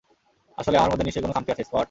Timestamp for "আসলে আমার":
0.57-0.91